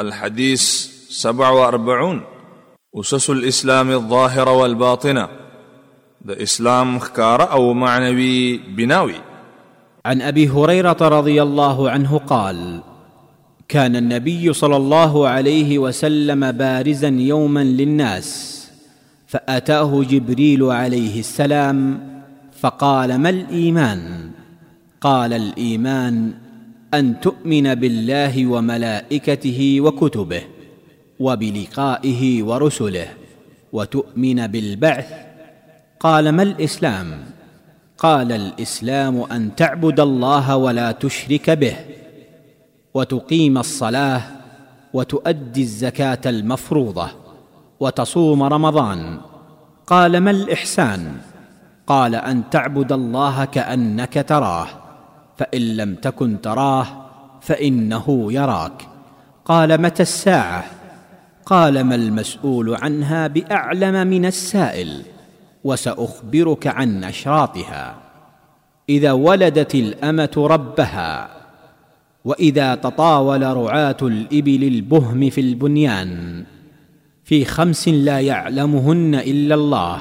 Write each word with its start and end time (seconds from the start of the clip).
الحديث 0.00 0.62
سبع 1.08 1.50
وأربعون 1.50 2.20
أسس 3.00 3.30
الإسلام 3.30 3.90
الظاهرة 3.90 4.52
والباطنة 4.52 5.22
الإسلام 5.24 5.34
إسلام 6.42 6.98
خكار 6.98 7.52
أو 7.52 7.72
معنوي 7.72 8.56
بناوي 8.58 9.14
عن 10.06 10.22
أبي 10.22 10.48
هريرة 10.48 10.96
رضي 11.00 11.42
الله 11.42 11.90
عنه 11.90 12.18
قال 12.18 12.80
كان 13.68 13.96
النبي 13.96 14.52
صلى 14.52 14.76
الله 14.76 15.28
عليه 15.28 15.78
وسلم 15.78 16.52
بارزا 16.52 17.08
يوما 17.08 17.64
للناس 17.64 18.50
فاتاه 19.26 20.02
جبريل 20.02 20.62
عليه 20.62 21.18
السلام 21.20 22.00
فقال 22.60 23.18
ما 23.18 23.30
الايمان 23.30 24.30
قال 25.00 25.32
الايمان 25.32 26.32
ان 26.98 27.20
تؤمن 27.20 27.74
بالله 27.74 28.46
وملائكته 28.46 29.80
وكتبه 29.80 30.42
وبلقائه 31.20 32.42
ورسله 32.42 33.06
وتؤمن 33.72 34.46
بالبعث 34.46 35.06
قال 36.00 36.28
ما 36.28 36.42
الاسلام 36.42 37.24
قال 37.98 38.32
الاسلام 38.32 39.20
ان 39.32 39.54
تعبد 39.56 40.00
الله 40.00 40.56
ولا 40.56 40.92
تشرك 40.92 41.50
به 41.50 41.76
وتقيم 42.94 43.58
الصلاه 43.58 44.22
وتؤدي 44.92 45.62
الزكاه 45.62 46.20
المفروضه 46.26 47.08
وتصوم 47.80 48.42
رمضان 48.42 49.20
قال 49.86 50.18
ما 50.20 50.30
الاحسان 50.30 51.12
قال 51.86 52.14
ان 52.14 52.42
تعبد 52.50 52.92
الله 52.92 53.44
كانك 53.44 54.24
تراه 54.28 54.83
فان 55.36 55.76
لم 55.76 55.94
تكن 55.94 56.40
تراه 56.40 56.86
فانه 57.40 58.28
يراك 58.32 58.86
قال 59.44 59.82
متى 59.82 60.02
الساعه 60.02 60.64
قال 61.46 61.80
ما 61.80 61.94
المسؤول 61.94 62.74
عنها 62.76 63.26
باعلم 63.26 64.06
من 64.06 64.26
السائل 64.26 65.02
وساخبرك 65.64 66.66
عن 66.66 67.04
اشراطها 67.04 67.94
اذا 68.88 69.12
ولدت 69.12 69.74
الامه 69.74 70.30
ربها 70.50 71.28
واذا 72.24 72.74
تطاول 72.74 73.42
رعاه 73.56 73.96
الابل 74.02 74.64
البهم 74.64 75.30
في 75.30 75.40
البنيان 75.40 76.44
في 77.24 77.44
خمس 77.44 77.88
لا 77.88 78.20
يعلمهن 78.20 79.14
الا 79.14 79.54
الله 79.54 79.98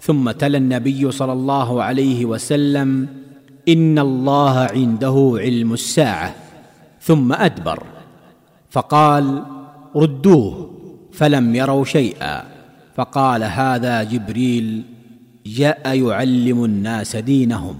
ثم 0.00 0.30
تلا 0.30 0.58
النبي 0.58 1.10
صلى 1.10 1.32
الله 1.32 1.82
عليه 1.82 2.24
وسلم 2.24 3.08
ان 3.72 3.98
الله 3.98 4.58
عنده 4.58 5.36
علم 5.40 5.72
الساعه 5.72 6.34
ثم 7.00 7.32
ادبر 7.32 7.82
فقال 8.70 9.44
ردوه 9.96 10.70
فلم 11.12 11.54
يروا 11.56 11.84
شيئا 11.84 12.44
فقال 12.96 13.44
هذا 13.44 14.02
جبريل 14.02 14.82
جاء 15.46 15.94
يعلم 15.98 16.64
الناس 16.64 17.16
دينهم 17.16 17.76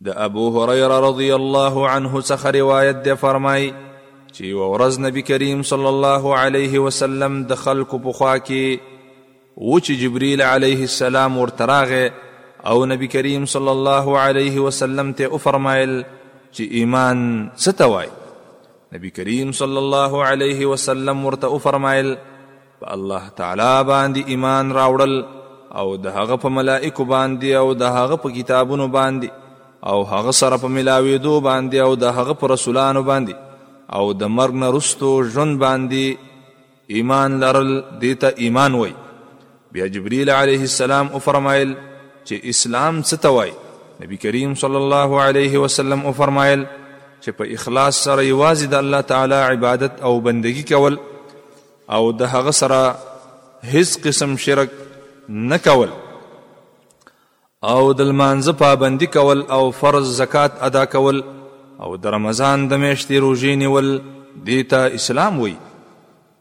د 0.00 0.08
ابو 0.08 0.62
هريره 0.62 1.00
رضی 1.00 1.34
الله 1.34 1.88
عنه 1.88 2.20
څخه 2.20 2.46
روایت 2.46 2.96
دی 3.04 3.14
فرمای 3.20 3.72
چې 4.32 4.40
یو 4.40 4.72
ورځ 4.76 4.98
نبی 4.98 5.22
کریم 5.28 5.62
صلی 5.70 5.86
الله 5.92 6.34
علیه 6.40 6.78
وسلم 6.86 7.38
د 7.52 7.62
خلکو 7.62 7.98
په 8.08 8.12
خوا 8.18 8.34
کې 8.50 9.14
و 9.62 9.78
چې 9.78 10.40
علیه 10.48 10.82
السلام 10.90 11.38
ورته 11.38 11.64
راغی 11.72 12.02
او 12.66 12.84
نبی 12.86 13.06
کریم 13.08 13.44
صلی 13.54 13.68
الله 13.68 14.16
علیه 14.22 14.60
وسلم 14.60 15.12
ته 15.20 15.36
فرمایل 15.42 16.00
چې 16.52 16.62
ایمان 16.80 17.22
ستوای 17.66 18.06
نبی 18.96 19.10
کریم 19.18 19.52
صلی 19.60 19.76
الله 19.82 20.24
علیه 20.32 20.66
وسلم 20.72 21.24
ورته 21.26 21.58
فرمایل 21.68 22.12
په 22.80 22.92
الله 22.98 23.28
تعالی 23.40 23.70
باندې 23.92 24.28
ایمان 24.36 24.72
راوړل 24.72 25.14
او 25.82 25.96
د 26.06 26.18
هغه 26.18 26.36
په 26.44 26.48
ملائکه 26.60 27.04
باندې 27.16 27.64
او 27.64 27.72
د 27.82 27.98
هغه 27.98 28.16
په 28.28 28.34
کتابونو 28.38 28.88
باندې 28.88 29.28
او 29.92 30.04
هغه 30.14 30.30
سره 30.42 30.56
په 30.64 30.68
ملاویدو 30.78 31.36
باندې 31.40 31.76
او 31.88 31.94
د 32.04 32.16
هغه 32.20 32.32
په 32.40 32.52
رسولانو 32.56 33.02
باندې 33.02 33.34
او 34.00 34.12
د 34.22 34.34
مرګ 34.40 34.54
نه 34.64 34.70
رستو 34.78 35.14
ژوند 35.34 35.62
باندې 35.66 36.96
ایمان 36.98 37.40
لرل 37.42 37.72
دیته 38.00 38.32
ایمان 38.46 38.74
وای 38.80 38.94
بیا 39.76 39.86
جبرئیل 39.96 40.30
علیه 40.30 40.60
السلام 40.68 41.18
فرمایل 41.24 41.72
چې 42.28 42.34
اسلام 42.54 42.94
څه 43.08 43.16
ته 43.24 43.30
وایي 43.36 43.54
نبی 44.02 44.16
کریم 44.24 44.52
صلی 44.64 44.78
الله 44.82 45.10
علیه 45.28 45.54
وسلم 45.64 46.00
او 46.08 46.12
فرمایل 46.20 46.62
چې 47.22 47.30
په 47.40 47.44
اخلاص 47.60 47.96
سره 48.08 48.26
یوازې 48.32 48.66
د 48.74 48.84
الله 48.84 49.00
تعالی 49.14 49.40
عبادت 49.52 50.00
او 50.10 50.12
بندگی 50.28 50.62
کول 50.72 50.96
او 51.94 52.02
د 52.20 52.32
هغه 52.34 52.50
سره 52.60 52.78
هیڅ 53.72 53.90
قسم 54.06 54.36
شرک 54.46 54.70
نه 55.50 55.58
کول 55.66 55.88
او 57.62 57.92
د 57.92 58.10
لمانځه 58.10 58.52
پابندي 58.62 59.06
کول 59.18 59.42
او 59.58 59.64
فرض 59.80 60.12
زکات 60.20 60.52
ادا 60.68 60.84
کول 60.92 61.18
او 61.86 61.90
د 62.04 62.14
رمضان 62.18 62.68
د 62.70 62.82
میاشتې 62.84 63.26
روژې 63.26 63.60
نیول 63.64 63.90
دې 64.44 64.70
ته 64.74 64.94
اسلام 65.00 65.40
وی 65.40 65.52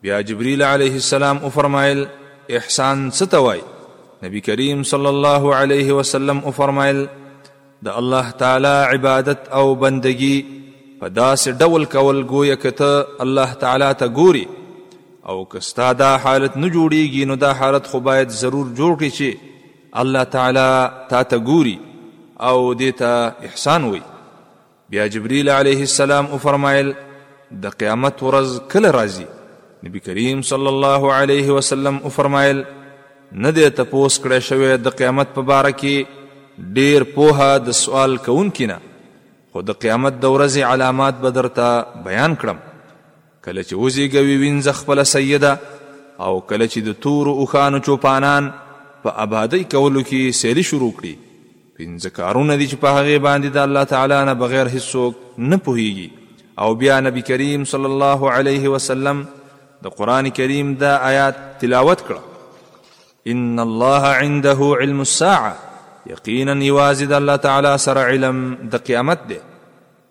بیا 0.07 0.21
جبرئیل 0.29 0.63
علیه 0.69 0.95
السلام 1.03 1.37
او 1.43 1.49
فرمایل 1.57 2.05
احسان 2.49 3.03
څه 3.11 3.25
ته 3.35 3.43
وایي 3.47 3.61
نبی 4.23 4.39
کریم 4.45 4.81
صلی 4.89 5.07
الله 5.07 5.43
علیه 5.55 5.91
وسلم 5.99 6.39
او 6.45 6.51
فرمایل 6.55 6.97
د 7.87 7.89
الله 7.99 8.31
تعالی 8.39 8.71
عبادت 8.95 9.45
او 9.57 9.63
بندگی 9.83 10.33
په 11.03 11.07
داسې 11.19 11.49
ډول 11.61 11.85
کول 11.93 12.17
گویا 12.31 12.55
کته 12.63 12.89
الله 13.25 13.53
تعالی 13.61 13.87
ته 14.01 14.07
ګوري 14.23 14.41
او 15.33 15.35
کستا 15.53 15.91
دا 16.01 16.09
حالت 16.23 16.57
نه 16.57 16.67
جوړیږي 16.69 17.23
نو 17.29 17.35
دا 17.43 17.51
حالت 17.59 17.85
خو 17.91 17.99
باید 18.07 18.29
ضرور 18.39 18.67
جوړ 18.79 18.97
کړي 19.03 19.11
چې 19.11 19.37
الله 20.03 20.23
تعالی 20.33 21.11
تا 21.11 21.21
ته 21.35 21.43
ګوري 21.51 21.77
او 22.49 22.57
دې 22.75 22.91
ته 23.03 23.45
احسان 23.51 23.83
وي 23.93 24.01
بیا 24.95 25.05
جبرئیل 25.13 25.49
علیه 25.59 25.81
السلام 25.85 26.25
او 26.31 26.37
فرمایل 26.47 26.91
د 27.67 27.79
قیامت 27.85 28.23
ورځ 28.27 28.67
کله 28.75 28.91
راځي 28.97 29.25
نبی 29.87 29.99
کریم 30.09 30.41
صلی 30.51 30.67
الله 30.73 31.13
علیه 31.21 31.47
وسلم 31.51 31.97
او 32.03 32.09
فرمایل 32.17 32.61
نه 33.31 33.51
دی 33.51 33.69
تپوس 33.77 34.17
کړی 34.19 34.39
شوی 34.41 34.77
د 34.85 34.91
قیامت 34.97 35.33
په 35.33 35.41
باره 35.49 35.71
کې 35.79 36.73
ډیر 36.77 37.03
پوها 37.15 37.49
د 37.65 37.75
سوال 37.79 38.15
کوونکی 38.27 38.65
نه 38.71 38.77
خو 39.51 39.61
د 39.67 39.77
قیامت 39.83 40.13
د 40.23 40.31
ورځې 40.35 40.71
علامات 40.71 41.19
به 41.25 41.31
درته 41.37 42.03
بیان 42.07 42.35
کړم 42.41 42.63
کله 43.45 43.63
چې 43.67 43.81
وزیږوي 43.83 44.39
وینځه 44.45 44.79
خپله 44.79 45.03
سیده 45.11 45.53
او 46.27 46.31
کله 46.51 46.65
چې 46.73 46.79
د 46.87 46.97
تورو 47.05 47.33
اوښانو 47.39 47.83
چوپانان 47.89 48.47
په 49.03 49.13
آبادۍ 49.27 49.63
کولو 49.75 50.01
کې 50.01 50.41
سیلي 50.41 50.63
شروع 50.71 50.89
کړي 51.01 51.27
پنځه 51.77 52.17
کارونه 52.19 52.55
دي 52.63 52.67
چې 52.71 52.81
په 52.85 52.95
هغې 52.97 53.23
باندې 53.27 53.55
د 53.59 53.65
الله 53.67 53.91
تعالی 53.93 54.23
نه 54.31 54.37
بغیر 54.45 54.71
هیڅوک 54.77 55.21
نه 55.51 55.61
پوهیږي 55.67 56.09
او 56.65 56.73
بیا 56.81 56.97
نبی 57.09 57.21
کریم 57.31 57.69
صلی 57.75 57.93
الله 57.93 58.33
علیه 58.39 58.73
وسلم 58.77 59.23
د 59.87 59.95
قرآن 60.01 60.31
کریم 60.41 60.73
دا 60.85 60.93
آیات 61.11 61.39
تلاوت 61.61 62.05
کړه 62.09 62.28
ان 63.31 63.59
الله 63.59 64.05
عنده 64.21 64.67
علم 64.81 65.01
الساعه 65.01 66.11
یقینا 66.11 66.53
یوازد 66.67 67.11
الله 67.17 67.35
تعالی 67.45 67.73
سره 67.85 68.03
علم 68.13 68.37
د 68.75 68.85
قیامت 68.89 69.21
دی 69.31 69.35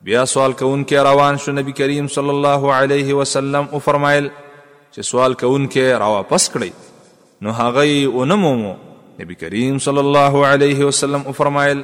بیا 0.09 0.25
سوال 0.35 0.53
کوونکې 0.61 1.07
روان 1.09 1.39
شو 1.45 1.53
نبی 1.59 1.73
کریم 1.81 2.07
صلی 2.17 2.33
الله 2.37 2.63
علیه 2.81 3.15
وسلم 3.21 3.65
او 3.73 3.79
فرمایل 3.89 4.29
چې 4.29 5.09
سوال 5.13 5.33
کوونکې 5.43 6.03
را 6.05 6.11
واپس 6.17 6.47
کړئ 6.57 7.43
نو 7.47 7.57
هغه 7.63 8.15
اونمومو 8.21 8.75
نبی 9.23 9.35
کریم 9.43 9.79
صلی 9.89 10.03
الله 10.07 10.35
علیه 10.53 10.85
وسلم 10.91 11.27
او 11.29 11.33
فرمایل 11.43 11.83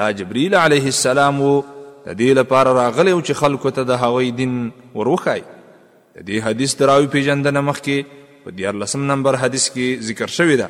دا 0.00 0.10
جبرئیل 0.22 0.54
علیه 0.64 0.90
السلام 0.96 1.40
وو 1.44 1.52
د 1.76 2.20
دې 2.24 2.42
لپاره 2.42 2.74
راغلی 2.80 3.16
او 3.18 3.22
چې 3.22 3.42
خلکو 3.44 3.74
ته 3.78 3.90
د 3.94 4.02
هغوی 4.06 4.30
دین 4.42 4.58
وروخای 4.98 5.40
د 5.46 6.26
دې 6.26 6.50
حدیث 6.50 6.78
دراوی 6.84 7.10
پیژندنه 7.16 7.64
مخکې 7.70 8.20
په 8.46 8.52
14 8.52 9.02
نمبر 9.10 9.34
حدیث 9.42 9.68
کې 9.74 10.06
ذکر 10.06 10.32
شوی 10.38 10.56
ده 10.56 10.66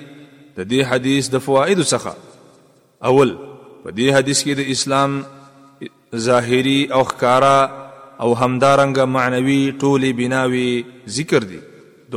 د 0.57 0.67
دې 0.71 0.85
حدیث 0.91 1.29
د 1.37 1.41
فوائد 1.45 1.81
څخه 1.85 2.51
اول 3.13 3.31
په 3.83 3.89
دې 3.89 4.13
حدیث 4.19 4.43
کې 4.43 4.53
د 4.61 4.69
اسلام 4.75 5.23
ظاهری 6.27 6.77
او 6.99 7.03
ښکارا 7.03 7.69
او 8.21 8.35
همدارنګ 8.35 8.99
معنوي 9.15 9.61
ټولي 9.71 10.13
بناوي 10.21 10.69
ذکر 11.17 11.43
دي 11.55 11.59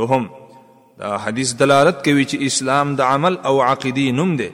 دوهم 0.01 0.29
دا 1.01 1.17
حدیث 1.27 1.53
دلالت 1.65 2.05
کوي 2.07 2.25
چې 2.29 2.47
اسلام 2.51 2.95
د 3.03 3.09
عمل 3.09 3.37
او 3.51 3.57
عقیدی 3.71 4.07
نوم 4.21 4.35
دی 4.43 4.49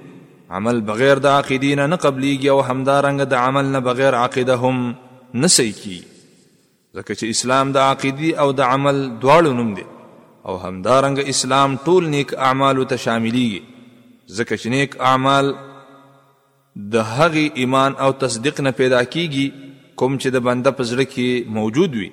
عمل 0.57 0.79
بغیر 0.87 1.19
د 1.25 1.27
عقیدې 1.27 1.77
نه 1.77 1.85
نه 1.91 1.97
قبليږي 2.05 2.49
او 2.53 2.57
همدارنګ 2.69 3.21
د 3.33 3.37
عمل 3.45 3.69
نه 3.75 3.79
بغیر 3.85 4.17
عقیده 4.23 4.57
هم 4.65 4.81
نسی 5.45 5.65
کی 5.81 5.97
ځکه 6.97 7.13
چې 7.19 7.25
اسلام 7.37 7.71
د 7.77 7.85
عقیدې 7.85 8.43
او 8.43 8.47
د 8.59 8.69
عمل 8.75 8.99
دواړو 9.21 9.53
نوم 9.61 9.71
دی 9.79 9.85
او 10.47 10.57
همدارنګ 10.65 11.35
اسلام 11.35 11.77
ټول 11.87 12.03
نیک 12.15 12.33
اعمال 12.49 12.83
ته 12.93 13.01
شاملېږي 13.07 13.89
ځکه 14.37 14.55
چې 14.61 14.67
نیک 14.75 14.95
اعمال 15.13 15.51
د 15.55 16.95
هغې 17.15 17.61
ایمان 17.63 17.97
او 18.07 18.11
تصدیق 18.27 18.61
نه 18.67 18.75
پیدا 18.83 19.03
کیږي 19.03 19.67
کوم 20.01 20.19
چې 20.21 20.27
د 20.39 20.45
بنده 20.49 20.77
په 20.79 20.89
زړه 20.93 21.13
کې 21.13 21.53
موجود 21.59 21.97
وي 22.03 22.09